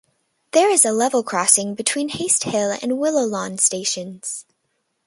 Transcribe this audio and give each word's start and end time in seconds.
There 0.53 0.71
is 0.71 0.83
a 0.83 0.91
level 0.91 1.21
crossing 1.21 1.75
between 1.75 2.09
Haste 2.09 2.45
Hill 2.45 2.75
and 2.81 2.97
Willow 2.97 3.21
Lawn 3.21 3.59
stations. 3.59 4.47